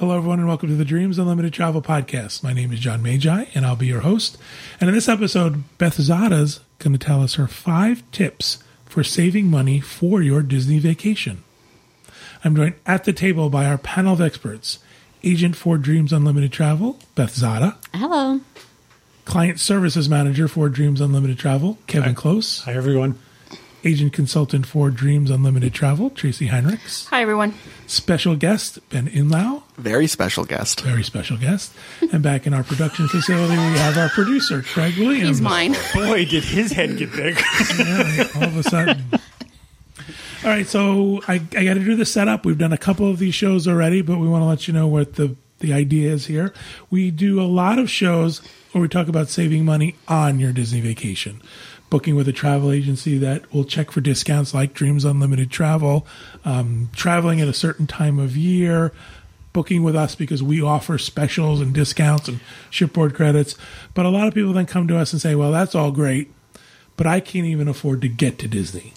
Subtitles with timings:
[0.00, 2.42] Hello, everyone, and welcome to the Dreams Unlimited Travel Podcast.
[2.42, 4.38] My name is John Magi, and I'll be your host.
[4.80, 9.48] And in this episode, Beth Czada's going to tell us her five tips for saving
[9.48, 11.44] money for your Disney vacation.
[12.42, 14.78] I'm joined at the table by our panel of experts
[15.22, 17.76] Agent for Dreams Unlimited Travel, Beth Zada.
[17.92, 18.40] Hello.
[19.26, 22.62] Client Services Manager for Dreams Unlimited Travel, Kevin Close.
[22.62, 23.18] Hi, everyone.
[23.84, 27.06] Agent Consultant for Dreams Unlimited Travel, Tracy Heinrichs.
[27.08, 27.54] Hi, everyone.
[27.86, 29.62] Special guest, Ben Inlau.
[29.76, 30.82] Very special guest.
[30.82, 31.72] Very special guest.
[32.12, 35.28] And back in our production facility, we have our producer, Craig Williams.
[35.28, 35.74] He's mine.
[35.94, 37.36] Boy, did his head get big.
[37.78, 39.04] Yeah, all of a sudden.
[39.12, 42.44] All right, so I, I got to do the setup.
[42.44, 44.86] We've done a couple of these shows already, but we want to let you know
[44.86, 46.52] what the, the idea is here.
[46.90, 48.40] We do a lot of shows
[48.72, 51.40] where we talk about saving money on your Disney vacation.
[51.90, 56.06] Booking with a travel agency that will check for discounts like Dreams Unlimited Travel,
[56.44, 58.92] um, traveling at a certain time of year,
[59.52, 63.56] booking with us because we offer specials and discounts and shipboard credits.
[63.92, 66.32] But a lot of people then come to us and say, well, that's all great,
[66.96, 68.92] but I can't even afford to get to Disney.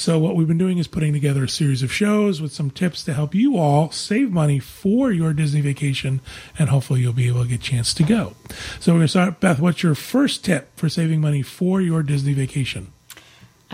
[0.00, 3.04] So what we've been doing is putting together a series of shows with some tips
[3.04, 6.22] to help you all save money for your Disney vacation,
[6.58, 8.32] and hopefully you'll be able to get a chance to go.
[8.80, 9.40] So we're going to start.
[9.40, 12.94] Beth, what's your first tip for saving money for your Disney vacation?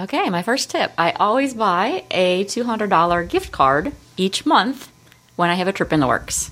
[0.00, 4.90] Okay, my first tip I always buy a $200 gift card each month
[5.36, 6.50] when I have a trip in the works.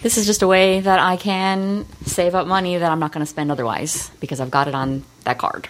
[0.00, 3.20] This is just a way that I can save up money that I'm not going
[3.20, 5.68] to spend otherwise because I've got it on that card.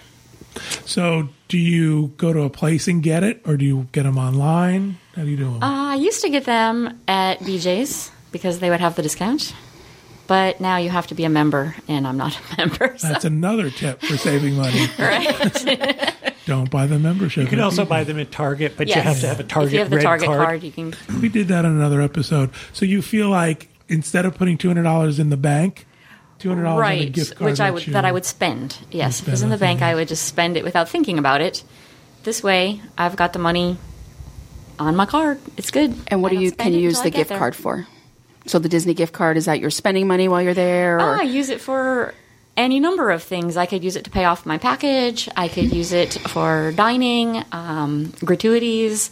[0.85, 4.17] So do you go to a place and get it, or do you get them
[4.17, 4.97] online?
[5.15, 5.63] How do you do them?
[5.63, 9.53] Uh, I used to get them at BJ's because they would have the discount,
[10.27, 12.97] but now you have to be a member, and I'm not a member.
[12.97, 13.07] So.
[13.09, 14.87] That's another tip for saving money.
[14.99, 16.15] right.
[16.45, 17.43] Don't buy the membership.
[17.43, 19.73] You can also buy them at Target, but you have to have a Target If
[19.73, 20.39] you have the red Target card.
[20.45, 20.93] card, you can.
[21.21, 22.49] We did that on another episode.
[22.73, 25.85] So you feel like instead of putting two hundred dollars in the bank,
[26.41, 28.25] two hundred dollars on a right gift card, which i would you- that i would
[28.25, 29.17] spend yes.
[29.17, 31.63] spend because in the nothing bank i would just spend it without thinking about it.
[32.23, 33.77] This way i've got the money
[34.79, 35.39] on my card.
[35.57, 35.93] It's good.
[36.07, 37.37] And what I do you can you use the gift there.
[37.37, 37.85] card for?
[38.47, 40.99] So the Disney gift card is that you're spending money while you're there?
[40.99, 42.15] oh, Or i use it for
[42.57, 43.55] any number of things.
[43.57, 45.29] I could use it to pay off my package.
[45.37, 49.11] I could use it for dining um, gratuities.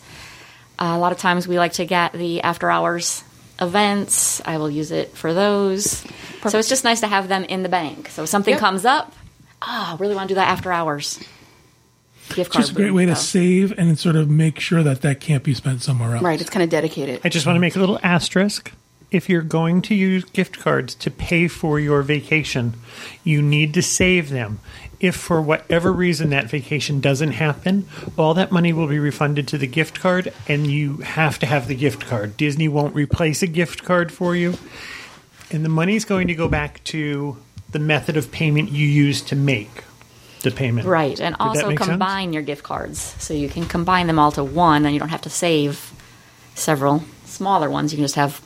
[0.79, 3.23] A lot of times we like to get the after hours
[3.61, 6.03] events i will use it for those
[6.47, 8.59] so it's just nice to have them in the bank so if something Yep.
[8.59, 9.13] comes up
[9.61, 11.17] oh, i really want to do that after hours
[12.29, 12.95] gift It's card just a great boom.
[12.95, 16.13] way to So- save and sort of make sure that that can't be spent somewhere
[16.13, 16.23] else.
[16.23, 17.21] right, it's kind of dedicated.
[17.23, 18.71] I just want to make a little asterisk.
[19.11, 22.75] If you're going to use gift cards to pay for your vacation,
[23.23, 24.59] you need to save them.
[24.99, 27.87] If for whatever reason that vacation doesn't happen,
[28.17, 31.67] all that money will be refunded to the gift card, and you have to have
[31.67, 32.37] the gift card.
[32.37, 34.55] Disney won't replace a gift card for you,
[35.49, 37.37] and the money is going to go back to
[37.71, 39.83] the method of payment you used to make
[40.41, 40.87] the payment.
[40.87, 41.89] Right, and Did also make sense?
[41.89, 45.09] combine your gift cards so you can combine them all to one, and you don't
[45.09, 45.93] have to save
[46.55, 47.91] several smaller ones.
[47.91, 48.41] You can just have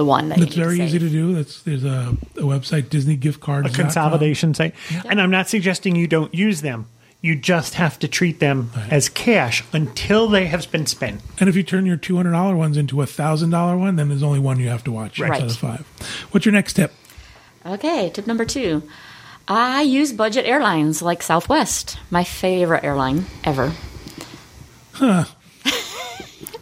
[0.00, 1.34] the one that It's you very easy to do.
[1.34, 3.70] That's there's a, a website Disney gift cards.
[3.70, 4.74] a consolidation site.
[5.06, 6.86] And I'm not suggesting you don't use them.
[7.20, 11.20] You just have to treat them as cash until they have been spent.
[11.38, 14.08] And if you turn your two hundred dollar ones into a thousand dollar one, then
[14.08, 15.28] there's only one you have to watch Right.
[15.42, 15.86] instead of five.
[16.30, 16.94] What's your next tip?
[17.66, 18.82] Okay, tip number two.
[19.46, 23.74] I use budget airlines like Southwest, my favorite airline ever.
[24.92, 25.24] Huh.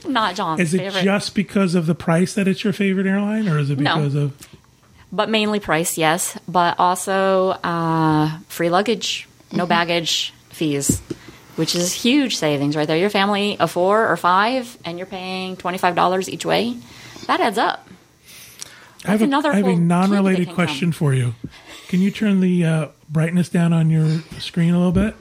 [0.08, 3.48] Not John's Is it favorite, just because of the price that it's your favorite airline,
[3.48, 3.96] or is it No.
[3.96, 4.48] because of
[5.10, 11.00] but mainly price, yes, but also uh, free luggage, no baggage fees,
[11.56, 12.96] which is huge savings right there.
[12.98, 16.76] Your family of four or five, and you're paying twenty five dollars each way.
[17.26, 17.88] That adds up.
[19.06, 21.34] I have, a, another I have a whole key that non-related question for you.
[21.88, 25.14] Can you turn the uh, brightness down on your screen a little bit?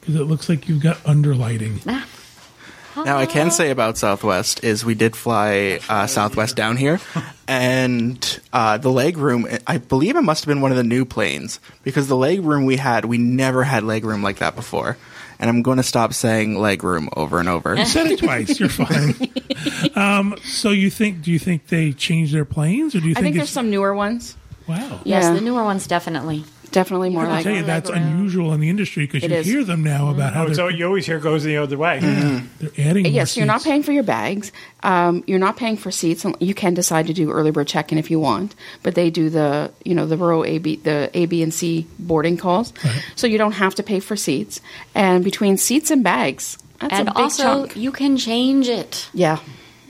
[0.00, 1.84] Because it looks like you've got underlighting.
[2.96, 7.00] Now, I can say about Southwest is we did fly uh, Southwest down here,
[7.48, 9.46] and uh, the leg room.
[9.66, 12.64] I believe it must have been one of the new planes because the leg room
[12.66, 14.96] we had, we never had leg room like that before.
[15.40, 17.74] And I'm going to stop saying leg room over and over.
[17.74, 18.60] You said it twice.
[18.60, 19.14] You're fine.
[19.96, 21.22] um, so you think?
[21.22, 23.52] Do you think they changed their planes, or do you I think, think there's it's
[23.52, 24.36] some newer ones.
[24.68, 25.00] wow?
[25.04, 25.32] Yes, Yeah.
[25.34, 26.44] the newer ones definitely.
[26.74, 29.46] Definitely more I like tell you, that's unusual in the industry because you is.
[29.46, 32.00] hear them now about how Oh, they're, so you always hear goes the other way.
[32.00, 33.04] they're adding.
[33.04, 34.50] more Yes, you're not paying for your bags.
[34.82, 36.26] Um, you're not paying for seats.
[36.40, 39.70] You can decide to do early bird check-in if you want, but they do the
[39.84, 42.72] you know the row A, B, the A, B, and C boarding calls,
[43.14, 44.60] so you don't have to pay for seats.
[44.96, 47.76] And between seats and bags, that's and a big also, chunk.
[47.76, 49.08] you can change it.
[49.14, 49.38] Yeah,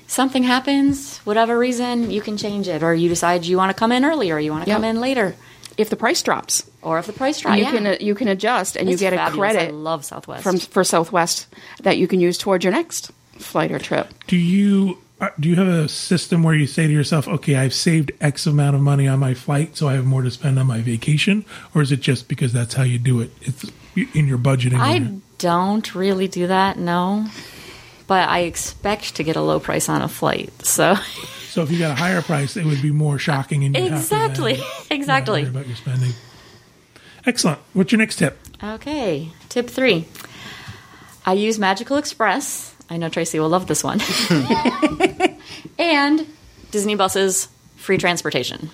[0.06, 3.90] something happens, whatever reason, you can change it, or you decide you want to come
[3.90, 4.76] in early, or you want to Yep.
[4.76, 5.34] come in later,
[5.76, 7.58] If the price drops, or if the price drops.
[7.58, 7.72] you yeah.
[7.72, 9.50] can uh, you can adjust and It's you get a fabulous.
[9.50, 10.42] I credit love Southwest.
[10.42, 11.48] from for Southwest
[11.82, 14.12] that you can use towards your next flight or trip.
[14.26, 17.74] Do you uh, do you have a system where you say to yourself, "Okay, I've
[17.74, 20.66] saved X amount of money on my flight, so I have more to spend on
[20.66, 21.44] my vacation,"
[21.74, 23.30] or is it just because that's how you do it?
[23.42, 23.64] It's
[23.96, 24.78] in your budgeting.
[24.78, 27.26] I don't really do that, no.
[28.06, 30.52] But I expect to get a low price on a flight.
[30.64, 30.96] So
[31.54, 34.02] so if you got a higher price, it would be more shocking, and you'd have
[34.02, 34.60] to then exactly,
[34.90, 35.42] exactly.
[35.42, 36.10] worry about your spending.
[37.24, 37.60] Excellent.
[37.74, 38.36] What's your next tip?
[38.60, 40.08] Okay, tip three.
[41.24, 42.74] I use Magical Express.
[42.90, 44.00] I know Tracy will love this one.
[45.78, 46.26] and
[46.72, 47.46] Disney buses,
[47.76, 48.70] free transportation.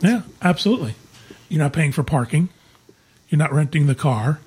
[0.00, 0.96] Yeah, absolutely.
[1.48, 2.48] You're not paying for parking.
[3.28, 4.40] You're not renting the car,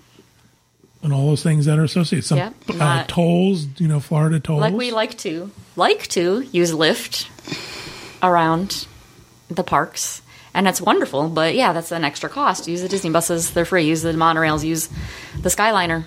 [1.06, 2.26] and all those things that are associated.
[2.26, 4.60] Some Yep, uh, tolls, you know, Florida tolls.
[4.60, 7.28] Like we like to like to use Lyft
[8.22, 8.88] around
[9.48, 10.22] the parks.
[10.54, 12.68] And that's wonderful, but yeah, that's an extra cost.
[12.68, 13.84] Use the Disney buses, they're free.
[13.86, 14.88] Use the monorails, use
[15.42, 16.06] the Skyliner.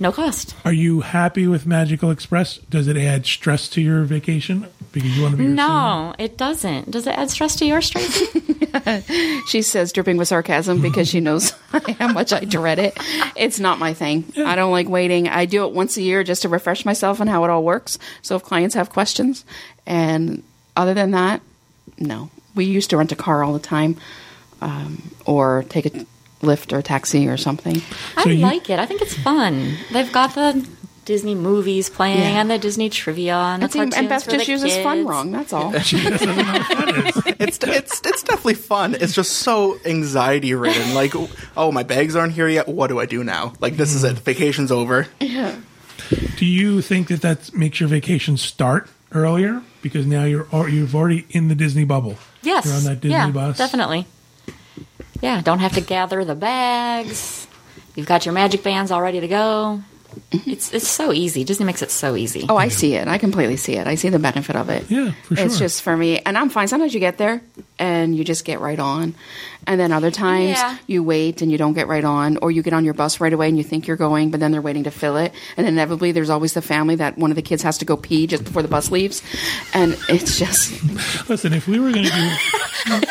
[0.00, 0.54] No cost.
[0.64, 2.56] Are you happy with Magical Express?
[2.56, 5.46] Does it add stress to your vacation because you want to be?
[5.46, 6.90] No, it doesn't.
[6.90, 8.22] Does it add stress to your stress?
[9.48, 11.50] She says, dripping with sarcasm because she knows
[11.98, 12.96] how much I dread it.
[13.36, 14.32] It's not my thing.
[14.36, 15.28] I don't like waiting.
[15.28, 17.98] I do it once a year just to refresh myself on how it all works.
[18.22, 19.44] So if clients have questions,
[19.86, 20.44] and
[20.76, 21.42] other than that,
[21.98, 22.30] no.
[22.54, 23.96] We used to rent a car all the time,
[24.60, 26.06] um, or take a
[26.42, 27.82] Lyft or taxi or something.
[28.16, 28.78] I you- like it.
[28.78, 29.76] I think it's fun.
[29.92, 30.66] They've got the
[31.04, 32.40] Disney movies playing Yeah.
[32.40, 35.06] and the Disney trivia and the And, and cartoons Beth for just the uses fun
[35.06, 35.32] wrong.
[35.32, 35.72] That's all.
[35.74, 38.94] it's it's it's definitely fun.
[38.94, 40.94] It's just so anxiety ridden.
[40.94, 41.12] Like,
[41.56, 42.68] oh, my bags aren't here yet.
[42.68, 43.54] What do I do now?
[43.60, 44.14] Like, this is it.
[44.14, 44.24] Mm-hmm.
[44.24, 45.06] Vacation's over.
[45.20, 45.56] Yeah.
[46.36, 51.26] Do you think that that makes your vacation start earlier because now you're you've already
[51.30, 52.16] in the Disney bubble?
[52.42, 52.66] Yes.
[52.66, 53.58] you're on that Disney yeah, bus.
[53.58, 54.06] Definitely.
[55.20, 57.46] Yeah, don't have to gather the bags.
[57.94, 59.82] You've got your magic bands all ready to go.
[60.32, 60.50] Mm-hmm.
[60.50, 61.44] It's it's so easy.
[61.44, 62.44] Disney makes it so easy.
[62.48, 63.06] Oh, I see it.
[63.06, 63.86] I completely see it.
[63.86, 64.90] I see the benefit of it.
[64.90, 66.66] Yeah, for It's just for me, and I'm fine.
[66.66, 67.40] Sometimes you get there
[67.78, 69.14] and you just get right on,
[69.68, 70.78] and then other times Yeah.
[70.88, 73.32] you wait and you don't get right on, or you get on your bus right
[73.32, 76.10] away and you think you're going, but then they're waiting to fill it, and inevitably
[76.10, 78.62] there's always the family that one of the kids has to go pee just before
[78.62, 79.22] the bus leaves,
[79.74, 80.72] and it's just
[81.28, 82.30] Listen, if we were going to do,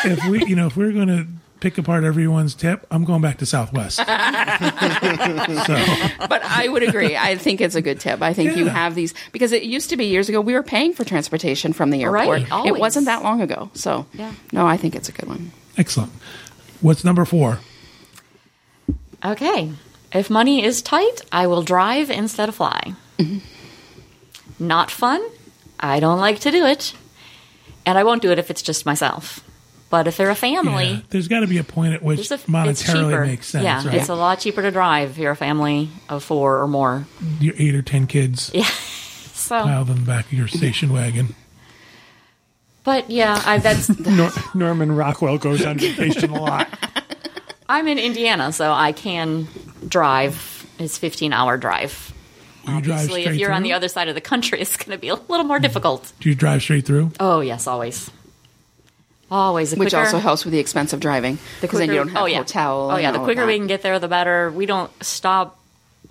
[0.11, 1.27] if we, you know, if we were going to
[1.59, 3.97] pick apart everyone's tip, I'm going back to Southwest.
[3.97, 4.09] so, but
[6.43, 7.15] I would agree.
[7.17, 8.21] I think it's a good tip.
[8.21, 10.93] I think you have these because it used to be years ago we were paying
[10.93, 12.49] for transportation from the airport.
[12.49, 13.69] Right, It wasn't that long ago.
[13.73, 14.31] So Yeah.
[14.51, 15.51] no, I think it's a good one.
[15.77, 16.11] excellent.
[16.81, 17.59] What's number four?
[19.23, 19.71] Okay.
[20.13, 22.93] If money is tight, I will drive instead of fly.
[23.17, 23.39] Mm-hmm.
[24.65, 25.21] Not fun.
[25.79, 26.93] I don't like to do it.
[27.85, 29.43] And I won't do it if it's just myself.
[29.89, 32.37] But if they're a family, Yeah, there's got to be a point at which a,
[32.37, 33.95] monetarily makes sense, yeah, right?
[33.95, 37.05] it's a lot cheaper to drive if you're a family of four or more.
[37.39, 38.67] Your eight or ten kids Yeah.
[39.33, 41.33] So, pile them back of your station wagon.
[42.83, 46.67] but yeah, I, that's Nor- Norman Rockwell goes on vacation a lot.
[47.69, 49.47] I'm in Indiana, so I can
[49.87, 50.67] drive.
[50.77, 52.13] It's 15 hour drive.
[52.67, 55.01] You drive Obviously, if you're on the other side of the country, it's going to
[55.01, 56.11] be a little more difficult.
[56.19, 57.11] Do you drive straight through?
[57.19, 58.11] Oh yes, always,
[59.31, 59.71] always.
[59.71, 62.09] The Which quicker- also helps with the expense of driving the because then you don't
[62.09, 62.37] have oh, yeah.
[62.37, 62.91] hotel.
[62.91, 64.51] Oh yeah, the quicker we can get there, the better.
[64.51, 65.59] We don't stop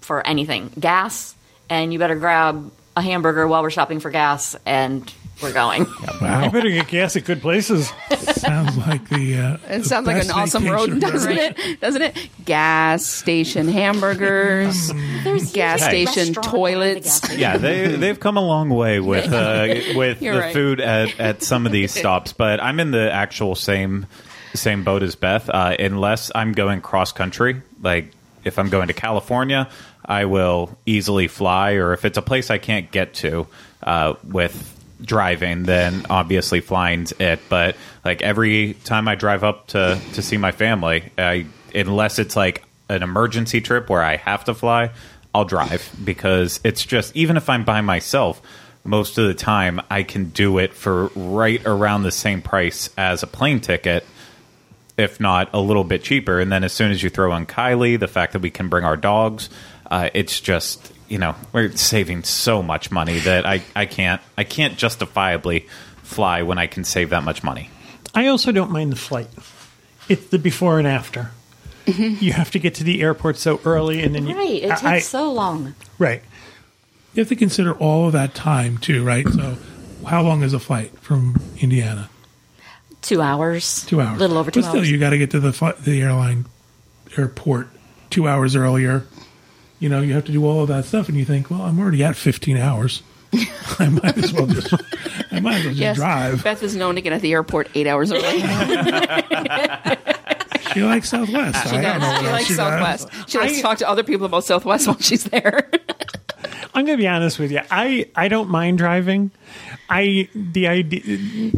[0.01, 0.71] for anything.
[0.79, 1.35] Gas,
[1.69, 5.87] and you better grab a hamburger while we're shopping for gas, and we're going.
[5.87, 7.93] I Wow, better get gas at good places.
[8.37, 9.37] sounds like the.
[9.39, 11.55] Uh, It the sounds like an awesome road, doesn't ever.
[11.61, 11.81] it?
[11.81, 12.29] Doesn't it?
[12.45, 14.93] Gas station hamburgers,
[15.25, 17.21] There's gas usually a station restaurant the toilets.
[17.21, 19.67] gas yeah, they they've come a long way with uh,
[19.97, 20.53] with You're the right.
[20.53, 24.07] food at, at some of these stops, but I'm in the actual same
[24.55, 25.49] same boat as Beth.
[25.49, 28.13] Uh, unless I'm going cross country, like
[28.45, 29.69] if I'm going to California,
[30.05, 33.47] I will easily fly, or if it's a place I can't get to
[33.83, 37.41] uh, with driving, then obviously flying's it.
[37.49, 42.37] But like every time I drive up to to see my family, I unless it's
[42.37, 44.91] like an emergency trip where I have to fly,
[45.35, 48.41] I'll drive because it's just even if I'm by myself,
[48.85, 53.23] most of the time I can do it for right around the same price as
[53.23, 54.05] a plane ticket,
[54.97, 56.41] if not a little bit cheaper.
[56.41, 58.85] And then as soon as you throw in Kylie, the fact that we can bring
[58.85, 59.51] our dogs,
[59.91, 64.45] uh, it's just you know we're saving so much money that I, I can't I
[64.45, 65.67] can't justifiably
[66.03, 67.71] fly when I can save that much money.
[68.15, 69.29] I also don't mind the flight.
[70.09, 71.31] It's the before and after.
[71.87, 72.23] Mm-hmm.
[72.25, 74.85] You have to get to the airport so early, and then you, Right, it takes
[74.85, 75.75] I- I- so long.
[75.99, 76.23] right.
[77.15, 79.27] You have to consider all of that time too, right?
[79.29, 79.57] So,
[80.07, 82.11] how long is a flight from Indiana?
[83.03, 83.85] Two hours.
[83.87, 84.17] Two hours.
[84.19, 84.91] A little over two but still, hours.
[84.91, 86.45] you got to get to the fl- the airline
[87.17, 87.69] airport
[88.11, 89.05] two hours earlier.
[89.81, 91.79] You know, you have to do all of that stuff, and you think, well, I'm
[91.79, 93.03] already at 15 hours.
[93.79, 94.73] I might as well just,
[95.31, 95.97] I might as well just Yes.
[95.97, 96.43] drive.
[96.43, 98.43] Beth is known to get at the airport eight hours early.
[100.75, 101.67] She likes Southwest.
[101.67, 102.57] I don't know she likes she does.
[102.57, 103.09] Southwest.
[103.31, 105.69] She likes to talk to other people about Southwest while she's there.
[106.75, 107.61] I'm going to be honest with you.
[107.71, 109.31] I, I don't mind driving.
[109.89, 111.53] I the idea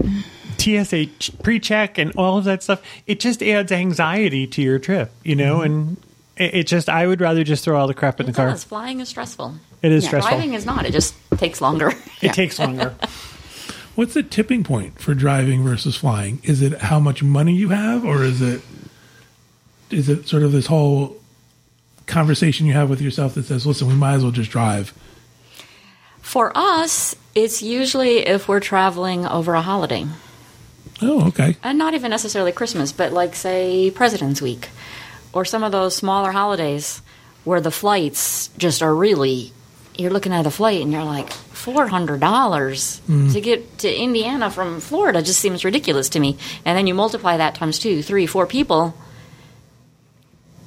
[0.58, 1.06] TSA
[1.42, 2.82] pre-check and all of that stuff.
[3.06, 5.56] It just adds anxiety to your trip, you know.
[5.56, 5.64] Mm-hmm.
[5.64, 5.96] And
[6.40, 8.48] it, it just I would rather just throw all the crap in the car.
[8.50, 8.64] does.
[8.64, 9.54] Flying is stressful.
[9.82, 10.30] It is Yeah, stressful.
[10.36, 10.86] Driving is not.
[10.86, 11.92] It just takes longer.
[12.20, 12.94] It takes longer.
[13.94, 16.40] What's the tipping point for driving versus flying?
[16.42, 18.62] Is it how much money you have, or is it
[19.90, 21.16] is it sort of this whole
[22.06, 24.94] conversation you have with yourself that says, "Listen, we might as well just drive."
[26.20, 30.06] For us, it's usually if we're traveling over a holiday.
[31.02, 31.56] Oh, okay.
[31.62, 34.68] and not even necessarily Christmas, but like say President's Week
[35.32, 37.02] or some of those smaller holidays
[37.44, 39.52] where the flights just are really
[39.96, 43.32] you're looking at a flight and you're like four hundred dollars mm.
[43.32, 46.38] to get to Indiana from Florida just seems ridiculous to me.
[46.64, 48.94] And then you multiply that times two, three, four people.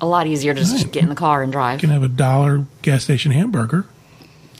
[0.02, 1.82] A lot easier to just get in the car and drive.
[1.82, 3.86] You can have a dollar gas station hamburger.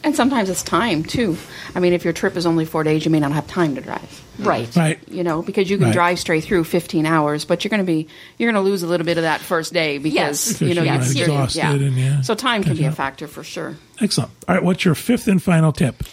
[0.04, 1.38] And sometimes it's time too.
[1.76, 3.82] I mean, if your trip is only four days, you may not have time to
[3.82, 4.22] drive.
[4.40, 4.76] Right.
[4.76, 5.00] Right.
[5.08, 5.94] You know, because you can Right.
[5.94, 8.08] drive straight through 15 hours, but you're going to be
[8.38, 10.62] you're going to lose a little bit of that first day because Yes.
[10.62, 11.88] you know Because you're, you're you're- exhausted yeah.
[11.88, 12.22] and, yeah.
[12.22, 13.76] So time can be a factor for sure.
[14.02, 14.32] Excellent.
[14.48, 16.04] All right, what's your fifth and final tip?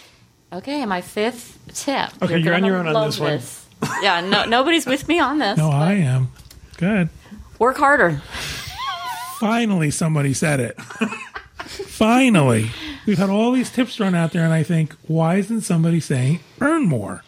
[0.53, 2.09] Okay, my fifth tip.
[2.21, 4.01] Okay, you're on gonna your own on love this one.
[4.03, 5.57] Yeah, no, nobody's with me on this.
[5.57, 6.27] No, but I am.
[6.77, 7.09] Good.
[7.57, 8.21] Work harder.
[9.39, 10.79] Finally, somebody said it.
[11.61, 12.69] Finally.
[13.05, 16.39] We've had all these tips thrown out there, and I think, why isn't somebody saying
[16.59, 17.23] earn more?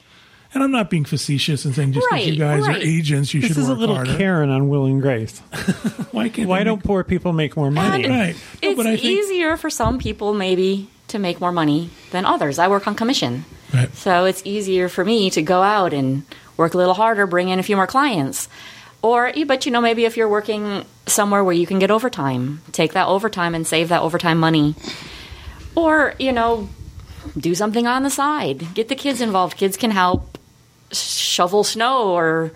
[0.53, 2.77] And I'm not being facetious and saying just because you guys right.
[2.77, 4.15] are agents, you This should is a work little harder.
[4.17, 5.39] Karen on Will and Grace.
[6.11, 8.07] Why can't Why they don't make- poor people make more money?
[8.07, 8.35] right?
[8.35, 12.23] No, It's but I think easier for some people maybe to make more money than
[12.25, 12.59] others.
[12.59, 13.45] I work on commission.
[13.73, 13.91] right.
[13.95, 16.21] So it's easier for me to go out and
[16.55, 18.47] work a little harder, bring in a few more clients.
[19.01, 22.93] Or but you know maybe if you're working somewhere where you can get overtime, take
[22.93, 24.75] that overtime and save that overtime money.
[25.75, 26.69] Or, you know,
[27.37, 28.73] do something on the side.
[28.73, 29.57] Get the kids involved.
[29.57, 30.37] Kids can help
[30.91, 32.51] shovel snow or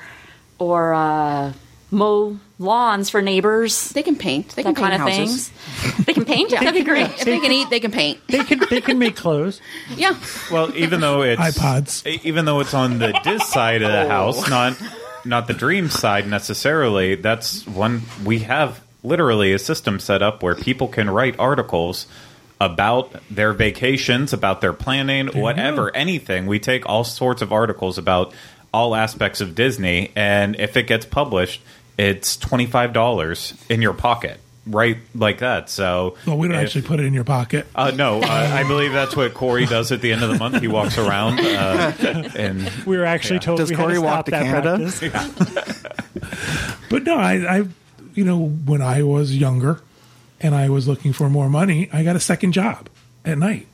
[0.60, 1.54] or uh,
[1.92, 3.90] mow lawns for neighbors.
[3.90, 4.50] They can paint.
[4.50, 5.50] They That can paint kind of houses.
[5.50, 6.06] things.
[6.06, 6.50] They can paint.
[6.52, 7.06] That'd be great.
[7.10, 8.20] If they can eat, they can paint.
[8.28, 9.62] They can they can make clothes.
[9.96, 10.16] Yeah.
[10.52, 12.06] Well, even though it's iPods.
[12.24, 14.08] even though it's on the DIS side of the Oh.
[14.10, 14.78] house, not
[15.26, 17.16] not the Dream side necessarily.
[17.16, 22.08] That's one we have literally a system set up where people can write articles
[22.60, 26.48] about their vacations, about their planning, whatever, anything.
[26.48, 28.34] We take all sorts of articles about
[28.74, 31.62] all aspects of Disney, and if it gets published,
[31.98, 35.70] it's twenty five dollars in your pocket, right like that.
[35.70, 37.66] So, Well, we don't if- actually put it in your pocket.
[37.76, 40.60] uh, no, uh, I believe that's what Corey does at the end of the month.
[40.62, 41.94] He walks around uh,
[42.36, 44.78] and We were actually told Does we had Corey to walk stop to that Canada?
[45.00, 45.84] practice.
[46.90, 47.64] But no, I, I,
[48.14, 49.82] you know, when I was younger
[50.40, 52.90] and I was looking for more money, I got a second job
[53.26, 53.68] at night.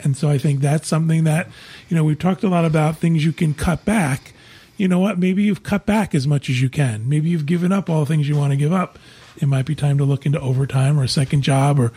[0.00, 1.48] And so I think that's something that,
[1.88, 4.32] you know, we've talked a lot about things you can cut back.
[4.76, 5.18] You know what?
[5.18, 7.08] Maybe you've cut back as much as you can.
[7.08, 8.98] Maybe you've given up all the things you want to give up.
[9.40, 11.92] It might be time to look into overtime or a second job or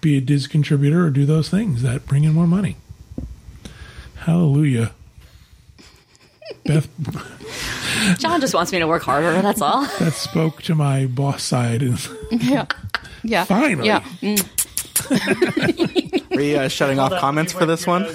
[0.00, 2.76] be a DIS contributor or do those things that bring in more money.
[4.16, 4.92] Hallelujah.
[6.64, 6.88] Beth,
[8.18, 9.40] John just wants me to work harder.
[9.42, 9.84] That's all.
[9.98, 11.82] that spoke to my boss side.
[12.30, 12.66] Yeah.
[13.22, 13.44] Yeah.
[13.44, 13.86] Finally.
[13.86, 14.00] Yeah.
[14.20, 14.36] Mm.
[16.36, 18.06] Are you uh, shutting off comments for this one?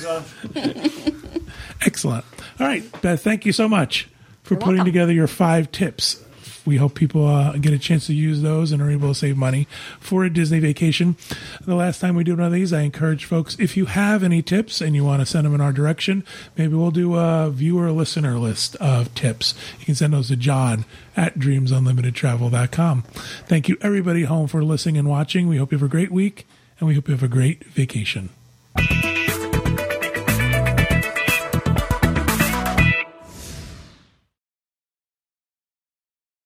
[1.86, 2.26] Excellent.
[2.60, 4.10] All right, Beth, thank you so much
[4.44, 4.86] for putting welcome.
[4.86, 6.24] together your five tips.
[6.66, 9.38] We hope people uh, get a chance to use those and are able to save
[9.38, 9.68] money
[10.00, 11.18] for a Disney vacation.
[11.66, 14.42] The last time we did one of these, I encourage folks if you have any
[14.42, 16.24] tips and you want to send them in our direction,
[16.58, 19.54] maybe we'll do a viewer listener list of tips.
[19.80, 23.02] You can send those to John at dreamsunlimitedtravel.com.
[23.48, 25.48] Thank you, everybody home, for listening and watching.
[25.48, 26.48] We hope you have a great week
[26.80, 28.30] and we hope you have a great vacation.